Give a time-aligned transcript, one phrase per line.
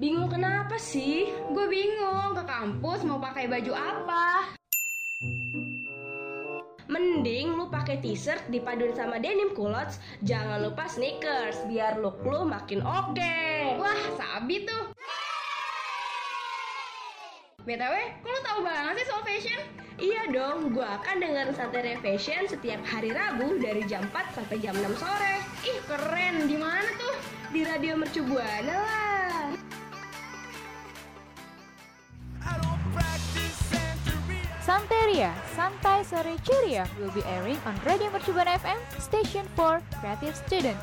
[0.00, 1.28] Bingung kenapa sih?
[1.52, 4.48] Gue bingung ke kampus mau pakai baju apa.
[6.88, 12.80] Mending lu pakai t-shirt dipaduin sama denim culottes, jangan lupa sneakers biar look lu makin
[12.80, 13.44] oke.
[13.76, 14.88] Wah, sabi tuh.
[17.68, 17.94] BTW,
[18.24, 19.60] kok lu tahu banget sih soal fashion?
[20.00, 24.72] Iya dong, gua akan dengerin Santai Fashion setiap hari Rabu dari jam 4 sampai jam
[24.72, 25.44] 6 sore.
[25.68, 26.48] Ih, keren.
[26.48, 27.16] Di mana tuh?
[27.52, 29.19] Di Radio Mercu Buana lah.
[34.70, 40.78] Santeria, Santai Sore Ceria will be airing on Radio Mercubuana FM, station for creative student.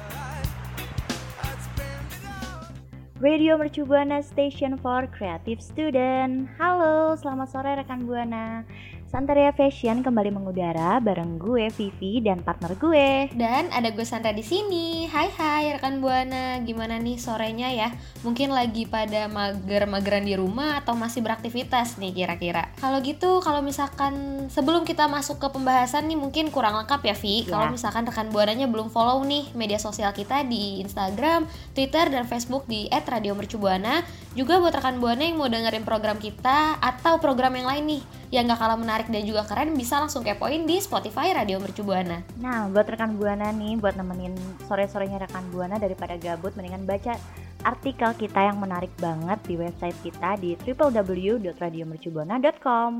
[3.24, 6.52] Radio Mercu Buana Station for Creative Student.
[6.60, 8.68] Halo, selamat sore rekan Buana.
[9.18, 13.34] Santaria Fashion kembali mengudara bareng gue Vivi dan partner gue.
[13.34, 15.10] Dan ada gue Sandra di sini.
[15.10, 17.90] Hai hai rekan Buana, gimana nih sorenya ya?
[18.22, 22.70] Mungkin lagi pada mager-mageran di rumah atau masih beraktivitas nih kira-kira.
[22.78, 27.50] Kalau gitu, kalau misalkan sebelum kita masuk ke pembahasan nih mungkin kurang lengkap ya Vi.
[27.50, 27.58] Ya.
[27.58, 32.70] Kalau misalkan rekan Buananya belum follow nih media sosial kita di Instagram, Twitter dan Facebook
[32.70, 34.06] di @radiomercubuana.
[34.38, 38.44] Juga buat rekan Buana yang mau dengerin program kita atau program yang lain nih yang
[38.48, 42.24] gak kalah menarik dan juga keren bisa langsung kepoin di Spotify Radio Mercu Buana.
[42.44, 44.36] Nah, buat rekan Buana nih, buat nemenin
[44.68, 47.16] sore-sorenya rekan Buana daripada gabut, mendingan baca
[47.64, 52.92] artikel kita yang menarik banget di website kita di www.radiomercubuana.com.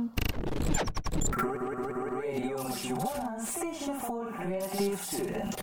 [2.38, 3.02] Radio
[3.42, 5.57] Station for Creative Student.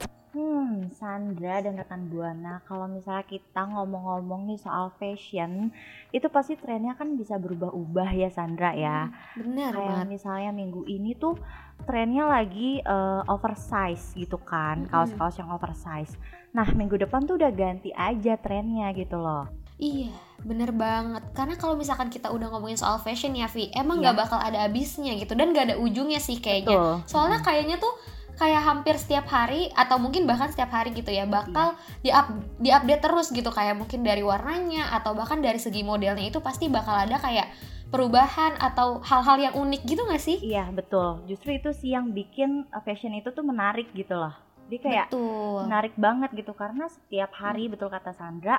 [0.95, 5.75] Hmm, Sandra dan rekan Buana, kalau misalnya kita ngomong-ngomong nih soal fashion,
[6.15, 9.11] itu pasti trennya kan bisa berubah-ubah ya Sandra ya.
[9.11, 10.07] Hmm, bener Kayak banget.
[10.07, 11.35] misalnya minggu ini tuh
[11.83, 16.15] trennya lagi uh, oversize gitu kan, kaos-kaos yang oversize.
[16.55, 19.51] Nah, minggu depan tuh udah ganti aja trennya gitu loh.
[19.75, 20.15] Iya,
[20.47, 21.35] bener banget.
[21.35, 24.15] Karena kalau misalkan kita udah ngomongin soal fashion ya, Vi, emang iya.
[24.15, 26.79] nggak gak bakal ada habisnya gitu dan gak ada ujungnya sih kayaknya.
[26.79, 26.95] Betul.
[27.11, 27.91] Soalnya kayaknya tuh
[28.35, 32.75] kayak hampir setiap hari atau mungkin bahkan setiap hari gitu ya bakal di up di
[32.75, 36.99] update terus gitu kayak mungkin dari warnanya atau bahkan dari segi modelnya itu pasti bakal
[36.99, 37.51] ada kayak
[37.95, 40.43] perubahan atau hal-hal yang unik gitu gak sih?
[40.43, 41.23] Iya betul.
[41.31, 44.35] Justru itu sih yang bikin uh, fashion itu tuh menarik gitu loh.
[44.67, 45.71] Dia kayak betul.
[45.71, 47.79] menarik banget gitu karena setiap hari hmm.
[47.79, 48.59] betul kata Sandra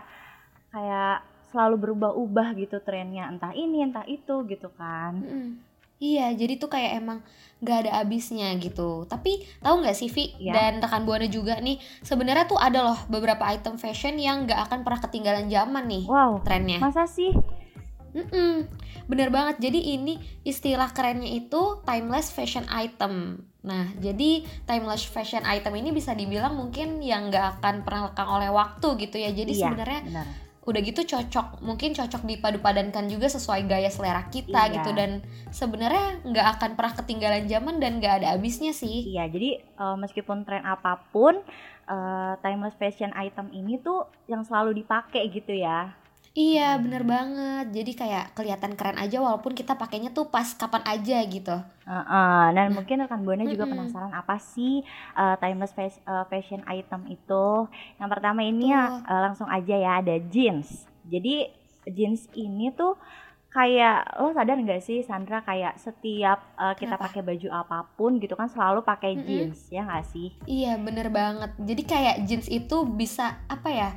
[0.72, 5.20] kayak selalu berubah-ubah gitu trennya entah ini entah itu gitu kan.
[5.20, 7.20] Hmm Iya, jadi tuh kayak emang
[7.64, 9.08] gak ada habisnya gitu.
[9.08, 10.52] Tapi tahu nggak sih Vi ya.
[10.52, 14.84] dan rekan buana juga nih, sebenarnya tuh ada loh beberapa item fashion yang gak akan
[14.84, 16.04] pernah ketinggalan zaman nih.
[16.04, 16.44] Wow.
[16.44, 16.84] Trennya.
[16.84, 17.32] Masa sih?
[18.16, 18.68] Mm-mm,
[19.12, 19.60] bener banget.
[19.60, 23.44] Jadi ini istilah kerennya itu timeless fashion item.
[23.66, 28.52] Nah, jadi timeless fashion item ini bisa dibilang mungkin yang gak akan pernah lekang oleh
[28.52, 29.32] waktu gitu ya.
[29.32, 30.02] Jadi iya, sebenarnya
[30.66, 34.74] udah gitu cocok mungkin cocok dipadu padankan juga sesuai gaya selera kita iya.
[34.82, 34.90] gitu.
[34.98, 35.22] Dan
[35.54, 39.14] sebenarnya nggak akan pernah ketinggalan zaman dan nggak ada habisnya sih.
[39.14, 41.38] Iya jadi uh, meskipun tren apa pun
[41.90, 45.94] uh, timeless fashion item ini tuh yang selalu dipakai gitu ya
[46.36, 51.24] Iya bener banget Jadi kayak kelihatan keren aja walaupun kita pakainya tuh pas kapan aja
[51.24, 52.84] gitu uh, uh, Dan nah.
[52.84, 54.84] mungkin rekan Buana juga penasaran apa sih
[55.16, 57.48] uh, timeless fas uh, fashion item itu
[57.96, 61.48] Yang pertama ini ya uh, langsung aja ya ada jeans Jadi
[61.88, 63.00] jeans ini tuh
[63.56, 68.36] kayak lo sadar nggak sih Sandra kayak setiap uh, kita pakai baju apa pun gitu
[68.36, 69.76] kan selalu pakai jeans mm -hmm.
[69.80, 70.28] ya nggak sih?
[70.44, 71.56] Iya bener banget.
[71.64, 73.90] Jadi kayak jeans itu bisa apa ya?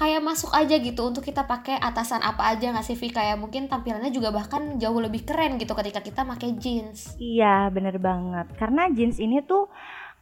[0.00, 3.68] Kayak masuk aja gitu untuk kita pakai atasan apa aja nggak sih Vi kayak mungkin
[3.68, 7.20] tampilannya juga bahkan jauh lebih keren gitu ketika kita pakai jeans.
[7.20, 8.48] Iya bener banget.
[8.56, 9.68] Karena jeans ini tuh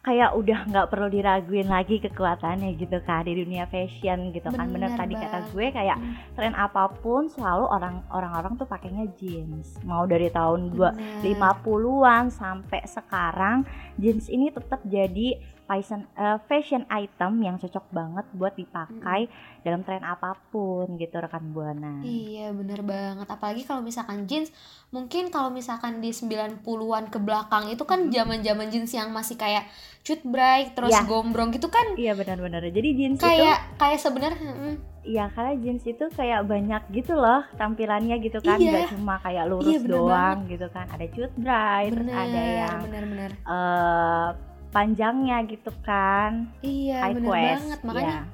[0.03, 4.67] kayak udah nggak perlu diraguin lagi kekuatannya gitu kan di dunia fashion gitu kan.
[4.67, 6.35] Bener, bener tadi kata gue kayak hmm.
[6.35, 9.79] tren apa pun selalu orang orang-orang tuh pakainya jeans.
[9.87, 10.91] Mau dari tahun dua
[11.23, 13.63] lima puluhan sampai sekarang
[13.95, 15.39] jeans ini tetap jadi
[15.69, 19.61] fashion uh, fashion item yang cocok banget buat dipakai hmm.
[19.61, 22.01] dalam tren apa pun gitu rekan buana.
[22.01, 24.49] Iya bener banget apalagi kalau misalkan jeans
[24.89, 29.69] mungkin kalau misalkan di 90-an ke belakang itu kan zaman-zaman jeans yang masih kayak
[30.01, 31.05] cut bright terus ya.
[31.05, 31.93] gombrong gitu kan.
[31.93, 32.65] Iya benar-benar.
[32.65, 38.19] Jadi jeans kayak itu kayak sebenarnya Iya karena jeans itu kayak banyak gitu loh tampilannya
[38.19, 38.83] gitu kan iya.
[38.83, 40.51] Gak cuma kayak lurus iya, doang banget.
[40.57, 43.31] gitu kan ada cut bright bener, ada yang bener, bener.
[43.47, 48.25] Uh, panjangnya gitu kan iya bener banget makanya yeah.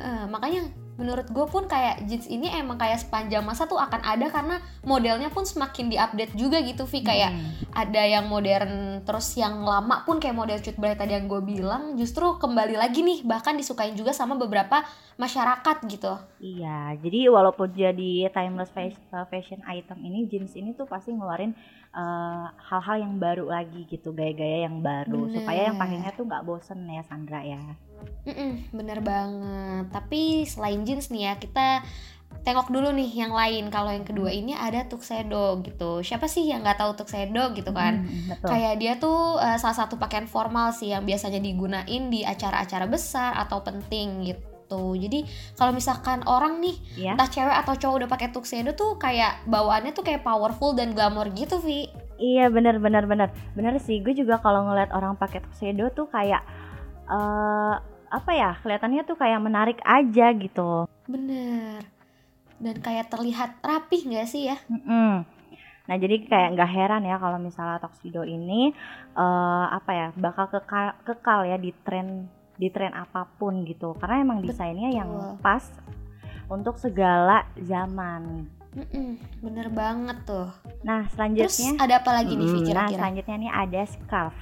[0.00, 0.06] Iya.
[0.06, 0.62] uh, makanya
[1.00, 5.32] menurut gue pun kayak jeans ini emang kayak sepanjang masa tuh akan ada karena modelnya
[5.32, 7.72] pun semakin diupdate juga gitu Vi kayak hmm.
[7.72, 11.96] ada yang modern terus yang lama pun kayak model cut bright tadi yang gue bilang
[11.96, 14.84] justru kembali lagi nih bahkan disukain juga sama beberapa
[15.16, 21.16] masyarakat gitu Iya, jadi walaupun jadi timeless uh, fashion item ini jeans ini tuh pasti
[21.16, 21.56] ngeluarin
[21.92, 25.84] uh, hal-hal yang baru lagi gitu, gaya-gaya yang baru supaya yang Bener.
[25.86, 27.60] pakainya tuh nggak bosen ya Sandra ya.
[28.24, 31.84] Mm-mm, bener banget tapi selain jeans nih ya kita
[32.40, 36.64] tengok dulu nih yang lain kalau yang kedua ini ada tuxedo gitu siapa sih yang
[36.64, 38.48] nggak tahu tuxedo gitu kan Hmm, betul.
[38.56, 43.36] Kayak dia tuh uh, salah satu pakaian formal sih yang biasanya digunain di acara-acara besar
[43.36, 44.40] atau penting gitu.
[44.76, 45.26] Jadi
[45.58, 47.18] kalau misalkan orang nih ya.
[47.18, 51.26] entah cewek atau cowok udah pakai tuxedo tuh kayak bawaannya tuh kayak powerful dan glamor
[51.34, 51.90] gitu, Vi.
[52.20, 53.98] Iya bener bener bener bener sih.
[54.04, 56.44] Gue juga kalau ngeliat orang pakai tuxedo tuh kayak
[57.10, 57.74] eh
[58.10, 60.86] apa ya kelihatannya tuh kayak menarik aja gitu.
[61.08, 61.80] Bener.
[62.60, 64.56] Dan kayak terlihat rapih nggak sih ya?
[64.68, 65.24] Mm-mm.
[65.88, 68.70] Nah jadi kayak nggak heran ya kalau misalnya tuxedo ini
[69.16, 72.28] eh apa ya bakal kekal, kekal ya di tren
[72.60, 75.40] di tren apa pun gitu karena emang desainnya yang Betul.
[75.40, 75.64] pas
[76.52, 78.44] untuk segala zaman.
[78.70, 80.46] Mm-mm, bener banget tuh.
[80.86, 84.36] Nah Terus selanjutnya ada apa lagi nih, Mm, Nah selanjutnya nih ada scarf.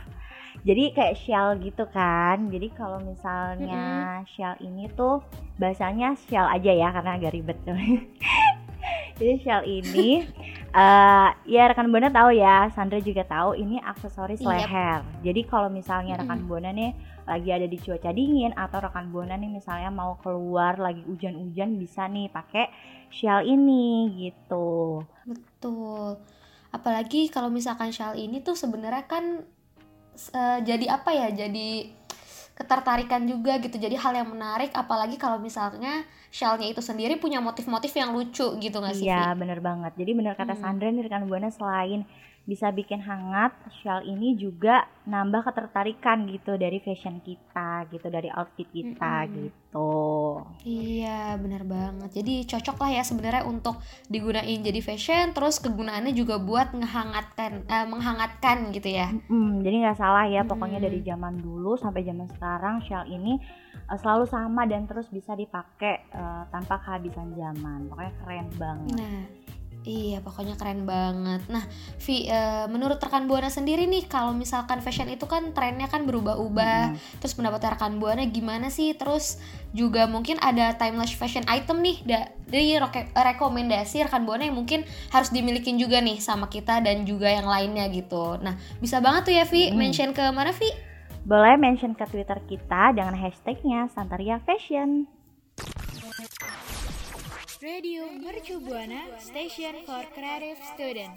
[0.66, 2.50] Jadi kayak shawl gitu kan.
[2.50, 5.22] Jadi kalau misalnya shawl ini tuh
[5.56, 7.78] bahasanya shawl aja ya karena agak ribet tuh.
[9.18, 10.28] Jadi shawl ini
[10.78, 14.50] eh ya rekan buana tahu ya, Sandra juga tahu ini aksesoris Yap.
[14.50, 15.00] leher.
[15.24, 16.92] Jadi kalau misalnya rekan buana nih
[17.28, 22.08] lagi ada di cuaca dingin atau rekan buana nih misalnya mau keluar lagi hujan-hujan bisa
[22.08, 22.72] nih pakai
[23.12, 25.04] shawl ini gitu.
[25.28, 26.16] Betul.
[26.72, 29.44] Apalagi kalau misalkan shawl ini tuh sebenarnya kan
[30.16, 31.28] eh, jadi apa ya?
[31.32, 31.92] Jadi
[32.58, 33.78] ketertarikan juga gitu.
[33.78, 36.02] Jadi hal yang menarik apalagi kalau misalnya
[36.34, 39.06] shawlnya itu sendiri punya motif-motif yang lucu gitu nggak sih?
[39.06, 39.94] Iya bener banget.
[39.94, 40.62] Jadi bener kata Hmm.
[40.66, 42.02] Sandra nih rekan buana selain
[42.48, 43.52] bisa bikin hangat,
[43.84, 49.34] shawl ini juga nambah ketertarikan gitu dari fashion kita gitu, dari outfit kita Mm-mm.
[49.36, 49.92] gitu.
[50.64, 52.08] Iya, benar banget.
[52.16, 53.76] Jadi cocok lah ya sebenarnya untuk
[54.08, 59.12] digunain jadi fashion terus kegunaannya juga buat ngehangatkan eh, menghangatkan gitu ya.
[59.28, 60.86] Mm, jadi nggak salah ya, pokoknya Mm.
[60.88, 63.36] dari zaman dulu sampai zaman sekarang shawl ini
[63.92, 67.92] eh, selalu sama dan terus bisa dipakai eh, tanpa kehabisan zaman.
[67.92, 68.96] Pokoknya keren banget.
[68.96, 69.20] Nah,
[69.88, 71.48] iya pokoknya keren banget.
[71.48, 71.64] Nah,
[72.04, 76.92] Vi, eh, menurut rekan Buana sendiri nih, kalau misalkan fashion itu kan trennya kan berubah-ubah.
[76.92, 76.96] Mm.
[77.24, 78.92] Terus pendapat rekan Buana gimana sih?
[78.92, 79.40] Terus
[79.72, 84.84] juga mungkin ada timeless fashion item nih da- dari roke- rekomendasi rekan Buana yang mungkin
[85.08, 88.36] harus dimiliki juga nih sama kita dan juga yang lainnya gitu.
[88.44, 89.80] Nah, bisa banget tuh ya Vi, Hmm.
[89.80, 90.68] mention ke mana Vi?
[91.24, 95.08] Boleh mention ke Twitter kita dengan hashtagnya Santaria Fashion.
[97.58, 101.10] Radio Mercu Buana Station for Creative Student.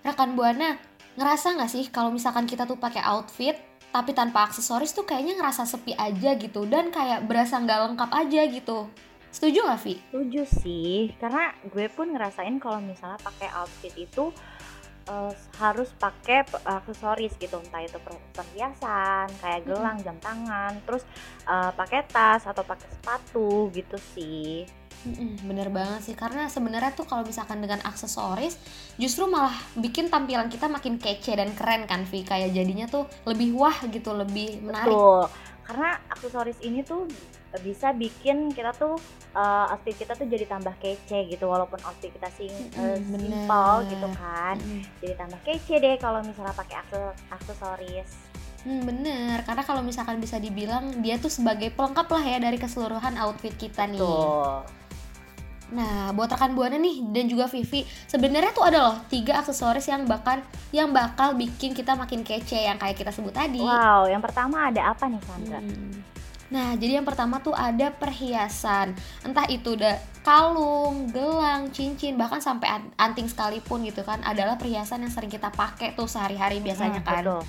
[0.00, 0.80] Rekan Buana,
[1.20, 3.60] ngerasa nggak sih kalau misalkan kita tuh pakai outfit
[3.92, 8.40] tapi tanpa aksesoris tuh kayaknya ngerasa sepi aja gitu dan kayak berasa nggak lengkap aja
[8.48, 8.88] gitu.
[9.36, 9.94] Setuju gak Vi?
[10.00, 14.32] Setuju sih, karena gue pun ngerasain kalau misalnya pakai outfit itu
[15.08, 21.04] eh, harus pakai pe- aksesoris gitu, entah itu per- perhiasan, kayak gelang, jam tangan, terus
[21.48, 24.66] eh, pakai tas atau pakai sepatu gitu sih.
[25.00, 28.60] Mm-mm, bener banget sih karena sebenarnya tuh kalau misalkan dengan aksesoris
[29.00, 33.56] justru malah bikin tampilan kita makin kece dan keren kan Vi kayak jadinya tuh lebih
[33.56, 34.92] wah gitu lebih menarik.
[34.92, 35.24] Betul.
[35.64, 37.08] Karena aksesoris ini tuh
[37.58, 38.94] bisa bikin kita tuh
[39.34, 43.30] eh, outfit kita tuh jadi tambah kece gitu walaupun outfit kita sing Mm-mm, bener.
[43.34, 44.56] simple gitu kan.
[44.62, 44.80] Mm-mm.
[45.02, 48.10] Jadi tambah kece deh kalau misalnya pakai akse- aksesoris.
[48.60, 53.16] Hmm, bener karena kalau misalkan bisa dibilang dia tuh sebagai pelengkap lah ya dari keseluruhan
[53.18, 53.98] outfit kita nih.
[53.98, 54.60] Tuh.
[55.70, 60.02] Nah, buat rekan buana nih dan juga Vivi, sebenarnya tuh ada loh tiga aksesoris yang
[60.02, 60.42] bakal
[60.74, 63.62] yang bakal bikin kita makin kece yang kayak kita sebut tadi.
[63.62, 65.62] Wow, yang pertama ada apa nih Sandra?
[65.62, 66.02] Hmm.
[66.50, 68.94] Nah, jadi yang pertama tuh ada perhiasan.
[69.22, 69.94] Entah itu udah
[70.26, 75.50] kalung, gelang, cincin, bahkan sampai an- anting sekalipun gitu kan adalah perhiasan yang sering kita
[75.50, 77.22] pakai tuh sehari-hari biasanya Hmm, kan.
[77.22, 77.40] betul.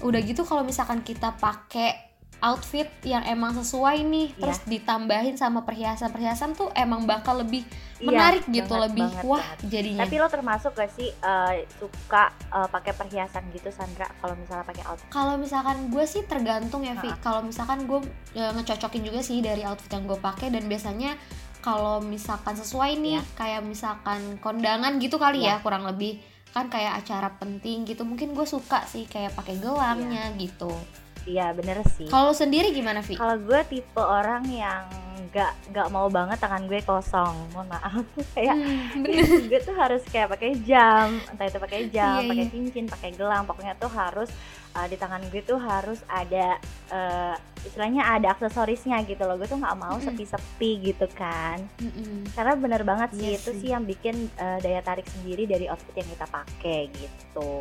[0.00, 2.09] Udah gitu kalau misalkan kita pakai
[2.40, 4.40] outfit yang emang sesuai nih, Iya.
[4.40, 7.64] terus ditambahin sama perhiasan-perhiasan tuh emang bakal lebih
[7.96, 9.58] Iya, menarik gitu, banget, lebih banget, wah banget.
[9.68, 10.00] jadinya.
[10.02, 14.84] Tapi lo termasuk gak sih eh, suka eh, pakai perhiasan gitu Sandra kalau misalnya pakai
[14.84, 15.08] outfit?
[15.10, 17.06] Kalau misalkan gue sih tergantung ya, Vi.
[17.06, 17.20] Ha-ha.
[17.20, 18.00] Kalau misalkan gue
[18.32, 21.14] e, ngecocokin juga sih dari outfit yang gue pakai dan biasanya
[21.60, 23.22] kalau misalkan sesuai nih, Ya.
[23.36, 25.56] kayak misalkan kondangan gitu kali ya, Ya.
[25.60, 26.18] kurang lebih
[26.50, 28.02] kan kayak acara penting gitu.
[28.02, 30.72] Mungkin gue suka sih kayak pakai gelangnya gitu.
[31.22, 32.06] Iya bener sih.
[32.06, 33.14] Kalau sendiri gimana, Vi?
[33.14, 34.84] Kalau gue tipe orang yang
[35.22, 38.02] nggak nggak mau banget tangan gue kosong mohon maaf
[38.34, 39.46] kayak Hmm, bener.
[39.46, 42.50] gue tuh harus kayak pakai jam entah itu pakai jam Iya, pakai iya.
[42.50, 44.26] cincin pakai gelang pokoknya tuh harus
[44.72, 46.56] uh, di tangan gue tuh harus ada
[46.88, 52.24] uh, istilahnya ada aksesorisnya gitu loh gue tuh nggak mau sepi-sepi gitu kan Mm-mm.
[52.30, 53.68] karena bener banget sih Iya itu sih.
[53.68, 57.52] yang bikin uh, daya tarik sendiri dari outfit yang kita pakai gitu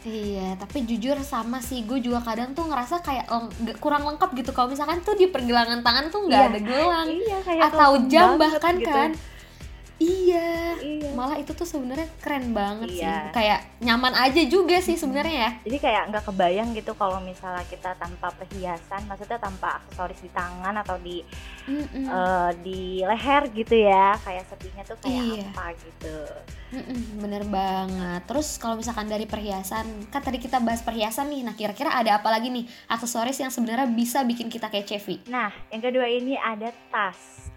[0.00, 4.50] Iya, tapi jujur sama sih, gue juga kadang tuh ngerasa kayak leng- kurang lengkap gitu.
[4.50, 6.48] Kalau misalkan tuh di pergelangan tangan tuh nggak Iya.
[6.48, 8.88] ada gelang iya kayak atau jam bahkan gitu.
[8.88, 9.10] kan.
[9.98, 13.02] Iya, iya malah itu tuh sebenarnya keren banget sih.
[13.02, 13.34] Iya.
[13.34, 15.50] Kayak nyaman aja juga sih sebenarnya ya.
[15.66, 20.74] jadi kayak nggak kebayang gitu kalau misalnya kita tanpa perhiasan maksudnya tanpa aksesoris di tangan
[20.76, 21.26] atau di
[21.66, 25.44] eh, di leher gitu ya kayak sepinya tuh kayak Iya.
[25.48, 26.16] apa gitu
[26.68, 28.22] Mm-mm, bener banget.
[28.24, 31.40] Terus kalau misalkan dari perhiasan, kan tadi kita bahas perhiasan nih.
[31.40, 35.24] Nah kira-kira ada apa lagi nih aksesoris yang sebenarnya bisa bikin kita kayak Cevi?
[35.26, 37.48] Nah, yang kedua ini ada tas.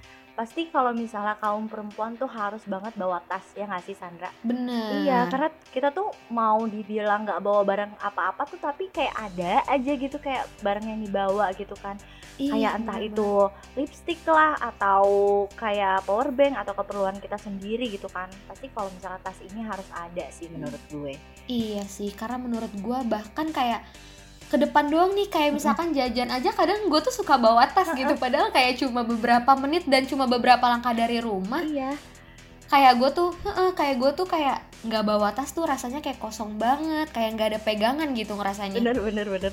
[0.42, 4.34] Pasti kalau misalnya kaum perempuan tuh harus banget bawa tas ya nggak sih Sandra?
[4.42, 5.06] Bener.
[5.06, 9.94] Iya, karena kita tuh mau dibilang nggak bawa barang apa-apa tuh tapi kayak ada aja
[9.94, 11.94] gitu kayak barang yang dibawa gitu kan.
[12.42, 13.32] Iya, kayak entah bener itu
[13.78, 15.06] lipstick lah atau
[15.54, 18.26] kayak power bank atau keperluan kita sendiri gitu kan.
[18.50, 21.22] Pasti kalau misalnya tas ini harus ada sih menurut gue.
[21.46, 23.86] Iya sih, karena menurut gua bahkan kayak
[24.52, 28.20] ke depan doang nih kayak misalkan jajan aja kadang gue tuh suka bawa tas gitu
[28.20, 31.64] padahal kayak cuma beberapa menit dan cuma beberapa langkah dari rumah.
[31.64, 31.96] Iya.
[32.72, 36.56] kayak gue tuh heeh, kayak gue tuh kayak nggak bawa tas tuh rasanya kayak kosong
[36.56, 38.80] banget kayak nggak ada pegangan gitu ngerasanya.
[38.80, 39.52] Bener bener bener.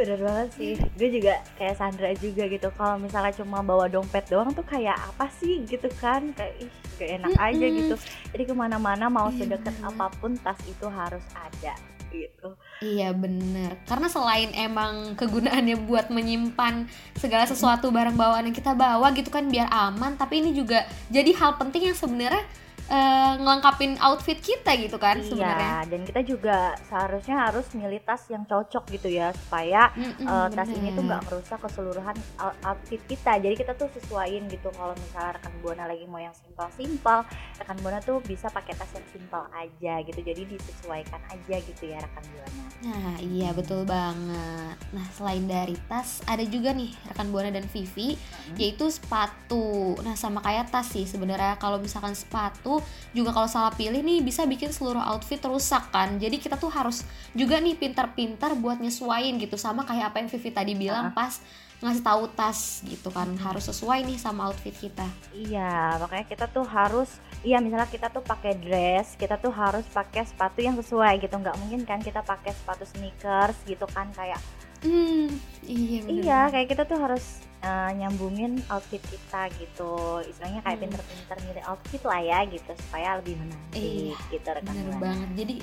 [0.00, 0.72] Bener banget sih.
[0.96, 5.28] Gue juga kayak Sandra juga gitu kalau misalnya cuma bawa dompet doang tuh kayak apa
[5.40, 7.94] sih gitu kan kayak ih gak enak aja gitu.
[8.32, 11.76] Jadi ke mana-mana mau Iya, sedekat apa pun tas itu harus ada
[12.14, 12.48] gitu.
[12.84, 13.80] Iya bener.
[13.88, 16.86] Karena selain emang kegunaannya buat menyimpan
[17.18, 21.32] segala sesuatu barang bawaan yang kita bawa gitu kan biar aman Tapi ini juga jadi
[21.34, 22.44] hal penting yang sebenarnya
[22.84, 25.64] eh, ngelengkapin outfit kita gitu kan sebenarnya.
[25.64, 30.48] iya dan kita juga seharusnya harus milih tas yang cocok gitu ya supaya Mm-mm, eh,
[30.52, 33.40] tas ini tuh nggak merusak keseluruhan out- outfit kita.
[33.40, 37.18] Jadi kita tuh sesuaiin gitu kalau misalnya rekan buana lagi mau yang simpel simpel
[37.56, 40.20] rekan buana tuh bisa pakai tas yang simpel aja gitu.
[40.20, 44.76] Jadi disesuaikan aja gitu ya rekan buana Nah iya betul banget.
[44.92, 48.16] Nah selain dari tas ada juga nih rekan Buana dan Vivi
[48.60, 49.96] Yaitu sepatu.
[50.04, 51.56] Nah sama kayak tas sih sebenarnya.
[51.56, 52.73] Kalau misalkan sepatu
[53.12, 56.16] juga kalau salah pilih nih bisa bikin seluruh outfit rusak kan.
[56.16, 57.04] Jadi kita tuh harus
[57.36, 61.42] juga nih pintar-pintar buat nyesuaiin gitu Sama kayak apa yang Vivi tadi bilang pas
[61.84, 63.28] ngasih tahu tas gitu kan.
[63.36, 65.04] Harus sesuai nih sama outfit kita.
[65.36, 70.24] Iya, makanya kita tuh harus iya misalnya kita tuh pakai dress, kita tuh harus pakai
[70.24, 71.34] sepatu yang sesuai gitu.
[71.36, 74.40] nggak mungkin kan kita pakai sepatu sneakers gitu kan kayak
[74.84, 75.32] Hmm
[75.64, 79.94] iya bener iya, kayak kita tuh harus eh, nyambungin outfit kita gitu.
[80.22, 80.84] Istilahnya kayak Hmm.
[80.84, 85.54] pinter-pinter milih outfit lah ya gitu supaya lebih menarik Iya, gitu rekan bener banget jadi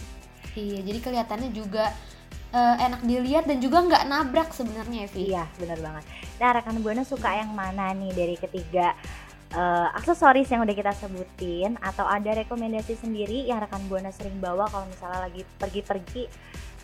[0.52, 1.86] iya jadi kelihatannya juga
[2.52, 6.04] eh, enak dilihat dan juga nggak nabrak sebenarnya Evi Iya, benar banget.
[6.36, 8.92] Nah, rekan Buana suka yang mana nih dari ketiga
[9.52, 14.64] eh, aksesoris yang udah kita sebutin atau ada rekomendasi sendiri yang rekan Buana sering bawa
[14.66, 16.24] kalau misalnya lagi pergi-pergi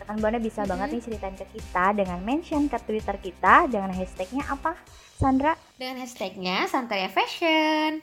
[0.08, 0.70] rekan Buana bisa Mhm.
[0.72, 4.72] banget nih ceritain ke kita dengan mention ke Twitter kita dengan hashtagnya apa
[5.12, 5.52] Sandra?
[5.76, 8.00] dengan hashtagnya Santeria Fashion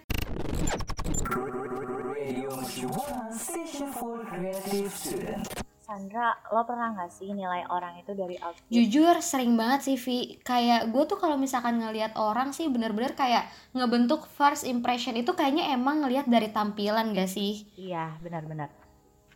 [5.81, 8.69] Sandra, lo pernah nggak sih nilai orang itu dari outfit?
[8.69, 13.50] jujur sering banget sih Vi kayak gue tuh kalau misalkan ngelihat orang sih bener-bener kayak
[13.74, 18.84] ngebentuk first impression itu kayaknya emang ngelihat dari tampilan gak sih Iya, benar-benar.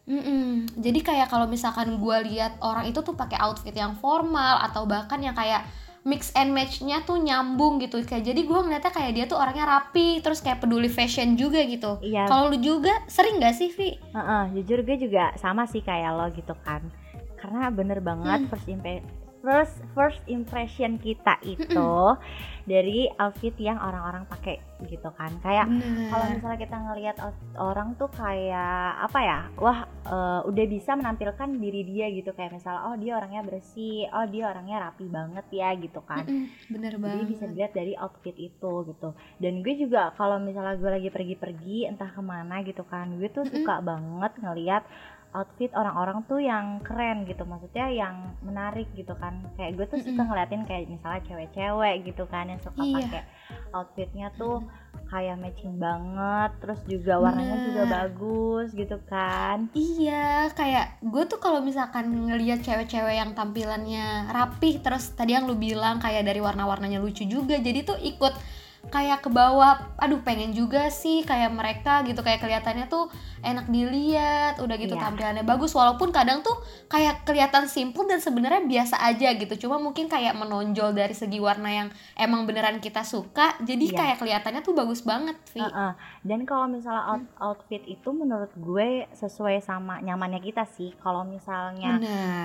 [0.10, 0.66] Mm-mm.
[0.82, 5.22] Jadi kayak kalau misalkan gue lihat orang itu tuh pakai outfit yang formal atau bahkan
[5.22, 5.70] yang kayak
[6.02, 10.24] mix and match-nya tuh nyambung gitu kayak jadi gue ngeliatnya kayak dia tuh orangnya rapi
[10.26, 12.02] terus kayak peduli fashion juga gitu.
[12.02, 12.26] Iya.
[12.26, 14.02] Kalau lu juga sering gak sih Vi?
[14.16, 16.82] Heeh, jujur gue juga sama sih kayak lo gitu kan
[17.40, 18.50] karena bener banget Hmm.
[18.52, 18.68] first
[19.40, 21.90] first first impression kita itu
[22.70, 25.34] dari outfit yang orang-orang pakai gitu kan.
[25.42, 25.68] Kayak
[26.14, 27.18] kalau misalnya kita ngelihat
[27.58, 32.30] orang tuh kayak apa ya wah eh, udah bisa menampilkan diri dia gitu.
[32.38, 36.24] Kayak misalnya oh dia orangnya bersih oh dia orangnya rapi banget ya gitu kan.
[36.70, 37.28] Bener jadi banget.
[37.34, 39.10] bisa dilihat dari outfit itu gitu.
[39.42, 43.50] Dan gue juga kalau misalnya gue lagi pergi-pergi entah ke mana gitu kan gue tuh
[43.50, 44.84] suka banget ngelihat
[45.30, 50.18] outfit orang-orang tuh yang keren gitu maksudnya yang menarik gitu kan kayak gue tuh suka
[50.18, 50.26] Mm-mm.
[50.26, 52.98] ngeliatin kayak misalnya cewek-cewek gitu kan yang suka Iya.
[53.06, 53.24] pakai
[53.70, 54.66] outfitnya tuh
[55.06, 57.94] kayak matching banget terus juga warnanya juga Bener.
[57.94, 65.14] bagus gitu kan Iya, kayak gue tuh kalau misalkan ngelihat cewek-cewek yang tampilannya rapih, terus
[65.14, 68.34] tadi yang lu bilang kayak dari warna-warnanya lucu juga, jadi tuh ikut
[68.82, 74.10] kayak ke bawah aduh pengen juga sih kayak mereka gitu kayak kelihatannya tuh enak dilihat
[74.58, 75.04] udah gitu Iya.
[75.06, 76.56] tampilannya bagus walaupun kadang tuh
[76.88, 81.70] kayak kelihatan simple dan sebenarnya biasa aja gitu cuma mungkin kayak menonjol dari segi warna
[81.70, 83.96] yang emang beneran kita suka jadi Iya.
[83.96, 85.92] kayak kelihatannya tuh bagus banget Vi Heeh.
[86.22, 90.92] Dan kalau misalnya out- outfit itu menurut gue sesuai sama nyamannya kita sih.
[90.98, 91.96] Kalau misalnya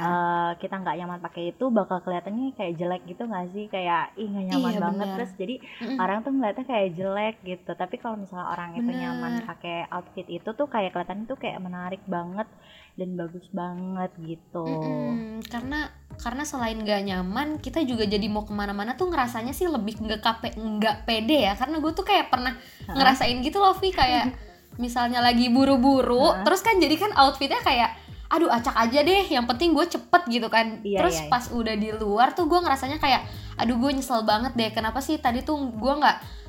[0.01, 3.67] eh, kita nggak nyaman pakai itu bakal kelihatannya kayak jelek gitu nggak sih?
[3.67, 5.17] Kayak ih nggak nyaman Iya, banget benar.
[5.17, 5.99] terus jadi Mm-mm.
[5.99, 7.71] orang tuh ngeliatnya kayak jelek gitu.
[7.77, 9.01] Tapi kalau misalnya orang itu Benar.
[9.05, 12.49] nyaman pakai outfit itu tuh kayak kelihatannya tuh kayak menarik banget
[12.97, 14.65] dan bagus banget gitu.
[14.65, 19.67] Mm-mm, karena karena selain gak nyaman kita juga jadi mau ke mana-mana tuh ngerasanya sih
[19.67, 22.55] lebih nggak kape nggak pede ya karena gue tuh kayak pernah
[22.87, 24.31] ngerasain gitu loh Vi kayak
[24.83, 29.77] misalnya lagi buru-buru terus kan jadi kan outfitnya kayak aduh acak aja deh yang penting
[29.77, 30.81] gue cepet gitu kan.
[30.81, 31.31] Iya, terus iya, iya.
[31.31, 35.21] pas udah di luar tuh gue ngerasanya kayak aduh gue nyesel banget deh kenapa sih
[35.21, 36.45] tadi tuh gue nggak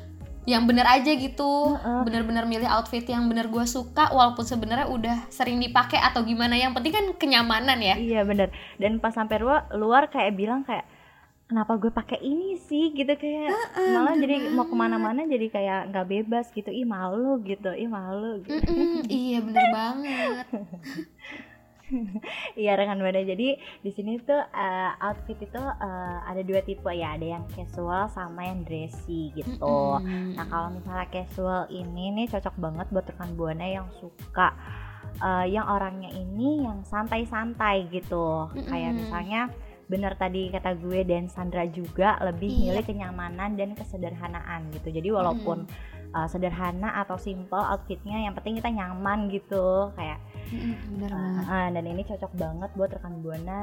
[0.45, 2.01] yang bener aja gitu Heeh.
[2.05, 6.53] bener-bener milih outfit yang bener gue suka walaupun sebenarnya udah sering dipakai atau gimana.
[6.53, 7.97] Yang penting kan kenyamanan ya.
[7.97, 8.53] Iya bener.
[8.77, 10.85] Dan pas sampai luar, luar kayak bilang kayak
[11.49, 12.93] kenapa gue pakai ini sih?
[12.93, 13.49] Gitu kayak
[13.89, 16.69] malah jadi mau ke mana-mana jadi kayak nggak bebas gitu.
[16.69, 17.73] Ih malu gitu.
[17.73, 18.69] Ih malu gitu.
[18.69, 20.45] Mm-mm, iya bener banget
[22.59, 27.13] iya rekan buana jadi di sini tuh eh, outfit itu eh, ada dua tipe ya
[27.13, 30.33] ada yang casual sama yang dressy gitu Mm-mm.
[30.33, 34.51] Nah kalau misalnya casual ini nih cocok banget buat rekan buana yang suka
[35.17, 38.49] eh, yang orangnya ini yang santai-santai gitu.
[38.65, 38.99] Kayak Mm-mm.
[39.05, 39.41] misalnya
[39.85, 42.73] bener tadi kata gue dan Sandra juga lebih Iya.
[42.73, 44.89] milih kenyamanan dan kesederhanaan gitu.
[44.89, 45.69] Jadi walaupun
[46.09, 50.17] eh, sederhana atau simple outfitnya yang penting kita nyaman gitu kayak
[50.51, 51.45] Bener eh, banget.
[51.49, 53.59] eh, dan ini cocok banget buat rekan buana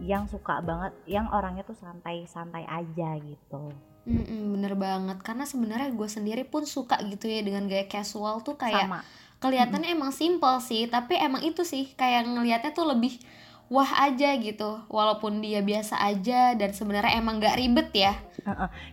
[0.00, 3.68] yang suka banget yang orangnya tuh santai-santai aja gitu.
[4.08, 5.20] Mm-mm, bener banget.
[5.20, 9.00] Karena sebenarnya gue sendiri pun suka gitu ya dengan gaya casual tuh kayak Sama.
[9.44, 13.20] kelihatannya emang simple sih tapi emang itu sih kayak ngelihatnya tuh lebih
[13.68, 14.80] wah aja gitu.
[14.88, 18.12] Walaupun dia biasa aja dan sebenarnya emang nggak ribet ya.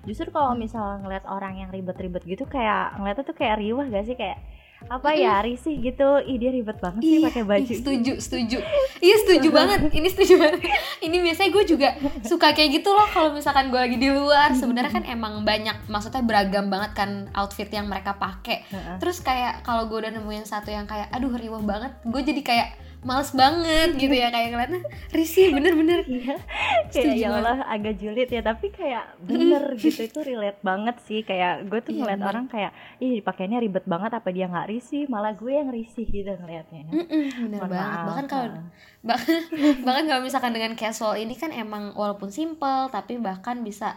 [0.03, 4.19] Justru kalau misalnya ngeliat orang yang ribet-ribet gitu kayak ngeliatnya tuh kayak riwah gak sih?
[4.19, 4.43] Kayak
[4.85, 6.21] apa ya risih gitu.
[6.21, 7.65] Ih dia ribet banget sih pakai baju.
[7.65, 8.57] ih, setuju setuju.
[9.01, 9.79] Iya setuju banget.
[9.89, 10.61] Ini setuju banget.
[11.01, 11.89] Ini biasanya gue juga
[12.21, 14.53] suka kayak gitu loh kalau misalkan gue lagi di luar.
[14.53, 18.63] Sebenarnya kan emang banyak maksudnya beragam banget kan outfit yang mereka pakai.
[19.01, 21.91] Terus kayak kalau gue udah nemuin satu yang kayak aduh riwah banget.
[22.05, 22.69] Gue jadi kayak
[23.07, 26.35] males banget gitu ya kayak ngeliatnya risih bener-bener Iya,
[26.91, 28.41] kayak ya Allah agak julid ya.
[28.41, 31.21] Tapi kayak bener gitu itu relate banget sih.
[31.21, 32.29] Kayak gue tuh Iya, ngeliat bener.
[32.29, 35.07] orang kayak ih pakainya ribet banget apa dia nggak risih?
[35.07, 36.83] Malah gue yang risih gitu ngeliatnya.
[36.85, 37.87] Mm-mm, bener Mohon banget.
[37.87, 38.05] Maaf.
[38.05, 38.47] bahkan kalau
[39.07, 39.39] bahkan
[39.81, 43.95] bahkan kalau misalkan dengan casual ini kan emang walaupun simple tapi bahkan bisa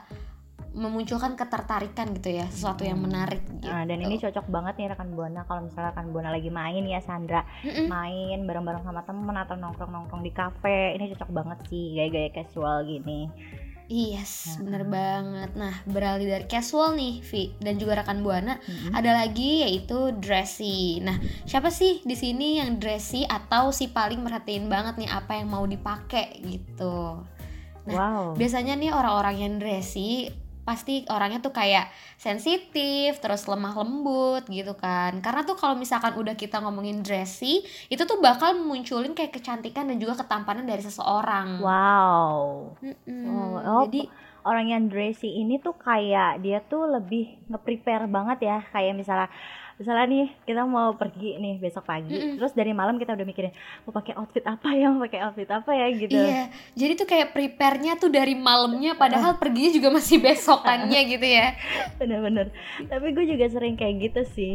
[0.71, 3.67] memunculkan ketertarikan gitu ya sesuatu yang menarik gitu.
[3.67, 7.03] Nah, dan ini cocok banget nih rekan buana kalau misalnya rekan buana lagi main ya
[7.03, 7.91] Sandra Mm-mm.
[7.91, 13.27] main bareng-bareng sama temen atau nongkrong-nongkrong di kafe ini cocok banget sih gaya-gaya casual gini
[13.91, 14.71] Yes, Nah.
[14.71, 15.51] bener banget.
[15.59, 18.95] Nah, beralih dari casual nih, Vi, dan juga rekan buana, Mm-mm.
[18.95, 21.03] ada lagi yaitu dressy.
[21.03, 25.51] Nah, siapa sih di sini yang dressy atau si paling merhatiin banget nih apa yang
[25.51, 27.19] mau dipakai gitu?
[27.91, 30.31] Nah, wow Biasanya nih orang-orang yang dressy
[30.69, 35.13] pasti orangnya tuh kayak sensitif, terus lemah lembut gitu kan.
[35.25, 39.97] Karena tuh kalau misalkan udah kita ngomongin dressy, itu tuh bakal munculin kayak kecantikan dan
[40.03, 41.49] juga ketampanan dari seseorang.
[41.65, 43.29] wow Mm-mm.
[43.29, 44.09] Oh, oh, Jadi
[44.49, 49.29] orang yang dressy ini tuh kayak dia tuh lebih nge-prepare banget ya kayak misalnya
[49.81, 52.37] misalnya nih kita mau pergi nih besok pagi Mm-mm.
[52.37, 53.49] terus dari malam kita udah mikirin
[53.83, 57.33] mau pakai outfit apa ya mau pakai outfit apa ya gitu Iya, jadi tuh kayak
[57.33, 61.57] prepare-nya tuh dari malamnya padahal perginya juga masih besokannya gitu ya.
[61.97, 62.53] bener-bener
[62.85, 64.55] tapi gue juga sering kayak gitu sih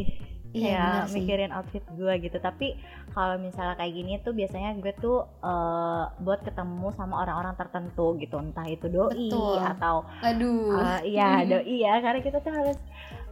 [0.54, 1.20] Iya, sih.
[1.20, 2.78] mikirin outfit gue gitu tapi
[3.10, 8.38] kalau misalnya kayak gini tuh biasanya gue tuh eh, buat ketemu sama orang-orang tertentu gitu
[8.38, 9.58] entah itu doi Betul.
[9.60, 10.80] atau Aduh.
[11.02, 11.50] Eh, iya Hmm.
[11.50, 12.78] doi ya karena kita tuh harus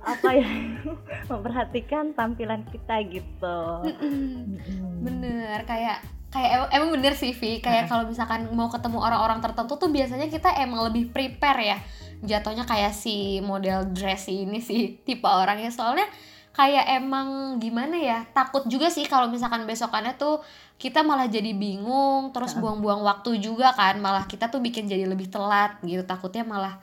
[0.05, 0.49] apa ya
[1.33, 3.61] memperhatikan tampilan kita gitu.
[3.89, 4.57] Mm-mm.
[4.61, 4.93] Mm-mm.
[5.03, 9.79] Bener, kayak kayak emang, emang bener sih Vi, kayak kalau misalkan mau ketemu orang-orang tertentu
[9.79, 11.79] tuh biasanya kita emang lebih prepare ya.
[12.27, 15.71] Jatuhnya kayak si model dress ini sih tipe orangnya.
[15.71, 16.11] Soalnya
[16.55, 20.39] kayak emang gimana ya takut juga sih kalau misalkan besokannya tuh
[20.79, 24.03] kita malah jadi bingung terus buang-buang waktu juga kan.
[24.03, 26.03] Malah kita tuh bikin jadi lebih telat gitu.
[26.03, 26.83] Takutnya malah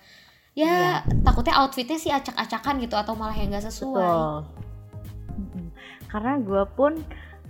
[0.52, 4.04] ya takutnya outfitnya sih acak-acakan gitu atau malah yang nggak sesuai.
[4.04, 4.36] Betul.
[6.12, 6.94] Karena gue pun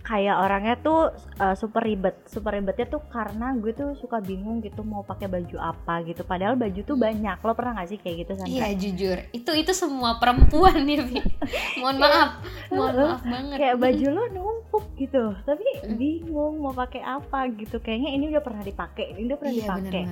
[0.01, 2.13] kayak orangnya tuh uh, super ribet.
[2.29, 6.21] Super ribetnya tuh karena gue tuh suka bingung gitu mau pakai baju apa gitu.
[6.21, 7.37] Padahal baju tuh banyak.
[7.41, 8.31] Lo pernah gak sih kayak gitu?
[8.45, 9.17] Iya jujur.
[9.33, 11.19] Itu itu semua perempuan nih Vi.
[11.81, 12.37] mohon maaf.
[12.69, 13.57] Mohon maaf banget.
[13.57, 15.33] kayak baju lo numpuk gitu.
[15.41, 15.65] Tapi
[15.97, 17.81] bingung mau pakai apa gitu.
[17.81, 19.17] Kayaknya ini udah pernah dipakai.
[19.17, 20.03] Ini udah pernah iya dipakai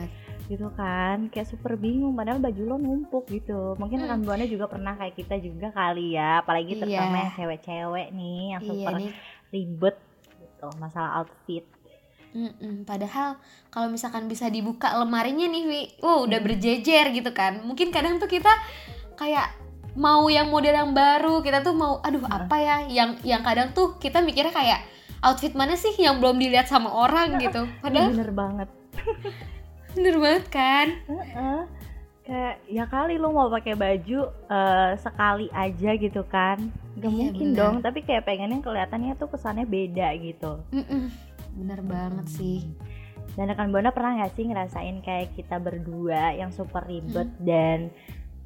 [0.50, 4.06] gitu kan kayak super bingung padahal baju lo numpuk gitu mungkin Hmm.
[4.10, 7.22] rekan buana juga pernah kayak kita juga kali ya apalagi terutama Iya.
[7.22, 9.12] yang cewek-cewek nih yang iya super nih
[9.50, 9.96] ribet
[10.36, 11.66] gitu masalah outfit
[12.30, 16.46] Mm-mm, padahal kalau misalkan bisa dibuka lemarinya nih Wi, wow udah Hmm.
[16.46, 17.58] berjejer gitu kan.
[17.60, 18.54] Mungkin kadang tuh kita
[19.16, 19.50] kayak
[19.96, 22.38] mau yang model yang baru, kita tuh mau aduh Hmm.
[22.40, 24.86] apa ya yang yang kadang tuh kita mikirnya kayak
[25.20, 27.66] outfit mana sih yang belum dilihat sama orang gitu.
[27.82, 28.70] Padahal bener banget
[29.92, 30.88] bener banget kan?
[31.06, 31.60] Heeh.
[32.22, 36.62] kayak ya kali lo mau pakai baju eh, sekali aja gitu kan
[36.96, 37.58] gak Iya, mungkin bener.
[37.58, 41.10] dong tapi kayak pengennya kelihatannya tuh kesannya beda gitu Mm-mm,
[41.56, 42.70] bener banget sih.
[43.34, 47.42] dan rekan buana pernah nggak sih ngerasain kayak kita berdua yang super ribet Hmm.
[47.42, 47.80] dan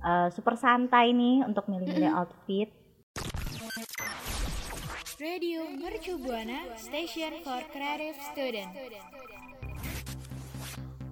[0.02, 2.20] eh, super santai nih untuk milih-milih Hmm.
[2.22, 2.72] outfit
[5.18, 8.72] Radio Mercu Buana Station for Creative Student.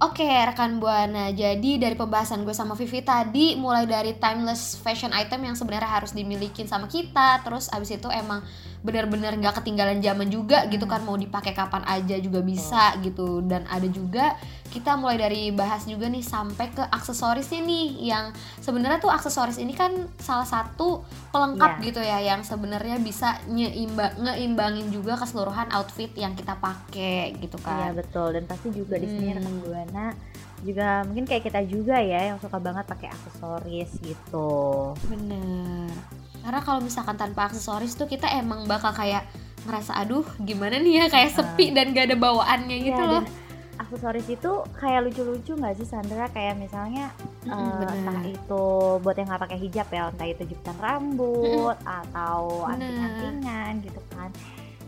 [0.01, 5.45] Oke rekan buana, jadi dari pembahasan gue sama Vivi tadi mulai dari timeless fashion item
[5.45, 8.41] yang sebenarnya harus dimilikin sama kita, terus abis itu emang
[8.81, 13.45] benar-benar nggak ketinggalan zaman juga gitu kan mau dipakai kapan aja juga bisa gitu.
[13.45, 18.97] Dan ada juga kita mulai dari bahas juga nih sampai ke aksesorisnya nih yang sebenarnya
[18.97, 21.83] tuh aksesoris ini kan salah satu pelengkap Iya.
[21.85, 27.91] gitu ya yang sebenarnya bisa nyeimba ngeimbangin juga keseluruhan outfit yang kita pakai gitu Iya
[27.91, 27.91] kan.
[27.93, 29.37] betul dan pasti juga di sini Hmm.
[29.37, 30.05] rekan buana
[30.61, 34.93] juga mungkin kayak kita juga ya yang suka banget pakai aksesoris gitu.
[35.05, 35.89] Bener.
[36.39, 39.25] Karena kalau misalkan tanpa aksesoris tuh kita emang bakal kayak
[39.61, 43.21] ngerasa aduh gimana nih ya kayak sepi dan gak ada bawaannya gitu Iya, loh.
[43.21, 43.40] dan
[43.91, 47.11] aksesoris itu kayak lucu-lucu nggak sih Sandra kayak misalnya
[47.43, 47.91] eh, bener.
[47.91, 48.63] entah itu
[48.97, 52.87] buat yang nggak pakai hijab ya entah itu jepitan rambut atau Bener.
[52.87, 54.31] anting-antingan gitu kan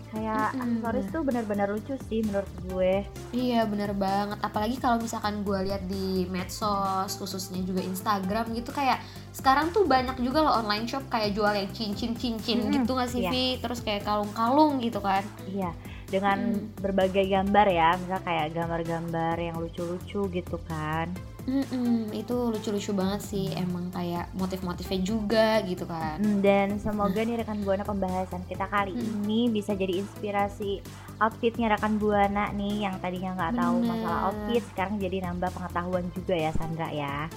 [0.08, 3.02] kayak Mm-mm, aksesoris tuh benar-benar lucu sih menurut gue
[3.34, 4.38] Iya bener banget.
[4.40, 9.02] Apalagi kalau misalkan gue lihat di medsos khususnya juga Instagram gitu kayak
[9.34, 13.26] sekarang tuh banyak juga loh online shop kayak jual yang cincin-cincin Mm, gitu gak sih
[13.26, 13.32] iya.
[13.34, 13.46] Vi?
[13.58, 15.26] Terus kayak kalung-kalung gitu kan.
[15.50, 15.74] iya
[16.14, 16.78] dengan Mm.
[16.78, 21.10] berbagai gambar ya misal kayak gambar-gambar yang lucu-lucu gitu kan
[21.44, 26.16] Mm-mm, itu lucu-lucu banget sih emang kayak motif-motifnya juga gitu kan.
[26.16, 29.04] Hmm, dan semoga nih rekan buana pembahasan kita kali Hmm.
[29.20, 30.80] ini bisa jadi inspirasi
[31.20, 36.32] outfitnya rekan buana nih yang tadinya nggak tahu masalah outfit sekarang jadi nambah pengetahuan juga
[36.34, 37.28] ya Sandra ya.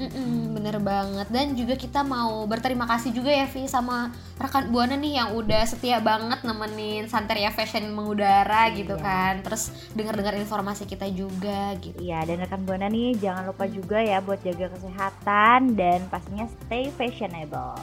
[0.00, 4.96] Mm-mm, bener banget dan juga kita mau berterima kasih juga ya Vi sama rekan buana
[4.96, 9.04] nih yang udah setia banget nemenin Santeria Fashion mengudara gitu Iya.
[9.04, 14.00] kan terus dengar-dengar informasi kita juga gitu Iya dan rekan buana nih jangan lupa juga
[14.00, 17.76] ya buat jaga kesehatan dan pastinya stay fashionable.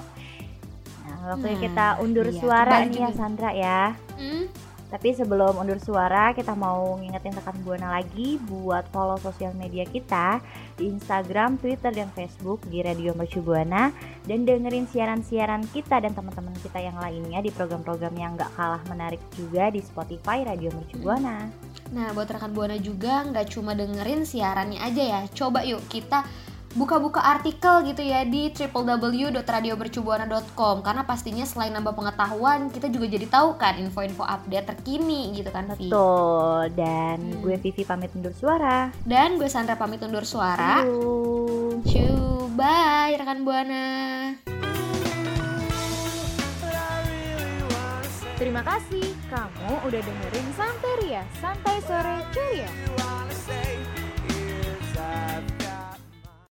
[1.06, 3.10] Nah waktu Nah, kita undur iya, suara nih ya.
[3.14, 3.82] Sandra ya.
[4.18, 4.50] Hmm,
[4.88, 10.40] Tapi sebelum undur suara, kita mau ngingetin rekan Buana lagi buat follow sosial media kita
[10.80, 13.92] di Instagram, Twitter, dan Facebook di Radio Mercu Buana.
[14.24, 19.20] Dan dengerin siaran-siaran kita dan teman-teman kita yang lainnya di program-program yang nggak kalah menarik
[19.36, 21.52] juga di Spotify Radio Mercu Buana.
[21.92, 25.22] Nah buat rekan buana juga nggak cuma dengerin siarannya aja ya.
[25.32, 26.24] Coba yuk kita
[26.78, 33.58] buka-buka artikel gitu ya di www.radiomercubuana.com karena pastinya selain nambah pengetahuan kita juga jadi tahu
[33.58, 35.90] kan info-info update terkini gitu kan Vi.
[35.90, 36.70] Betul.
[36.78, 37.42] Dan Hmm.
[37.42, 38.94] gue Vivi pamit undur suara.
[39.02, 40.86] Dan gue Sandra pamit undur suara.
[41.82, 44.38] Ciao, bye rekan Buana.
[48.38, 52.70] Terima kasih kamu udah dengerin Santeria, Santai Sore Ceria.